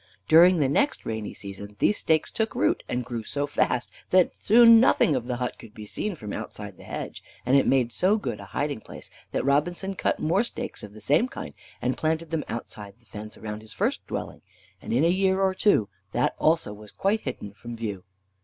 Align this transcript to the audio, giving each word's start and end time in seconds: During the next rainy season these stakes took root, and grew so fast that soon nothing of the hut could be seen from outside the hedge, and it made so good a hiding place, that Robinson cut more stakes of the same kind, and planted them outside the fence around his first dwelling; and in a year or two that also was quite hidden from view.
During 0.27 0.57
the 0.57 0.67
next 0.67 1.05
rainy 1.05 1.35
season 1.35 1.75
these 1.77 1.99
stakes 1.99 2.31
took 2.31 2.55
root, 2.55 2.81
and 2.89 3.05
grew 3.05 3.23
so 3.23 3.45
fast 3.45 3.91
that 4.09 4.35
soon 4.35 4.79
nothing 4.79 5.15
of 5.15 5.27
the 5.27 5.35
hut 5.35 5.59
could 5.59 5.75
be 5.75 5.85
seen 5.85 6.15
from 6.15 6.33
outside 6.33 6.75
the 6.75 6.83
hedge, 6.85 7.21
and 7.45 7.55
it 7.55 7.67
made 7.67 7.91
so 7.93 8.17
good 8.17 8.39
a 8.39 8.45
hiding 8.45 8.81
place, 8.81 9.11
that 9.31 9.45
Robinson 9.45 9.93
cut 9.93 10.19
more 10.19 10.43
stakes 10.43 10.81
of 10.81 10.93
the 10.95 11.01
same 11.01 11.27
kind, 11.27 11.53
and 11.83 11.97
planted 11.97 12.31
them 12.31 12.43
outside 12.49 12.95
the 12.99 13.05
fence 13.05 13.37
around 13.37 13.59
his 13.61 13.73
first 13.73 14.01
dwelling; 14.07 14.41
and 14.81 14.91
in 14.91 15.03
a 15.03 15.07
year 15.07 15.39
or 15.39 15.53
two 15.53 15.87
that 16.13 16.33
also 16.39 16.73
was 16.73 16.91
quite 16.91 17.19
hidden 17.19 17.53
from 17.53 17.75
view. 17.75 18.03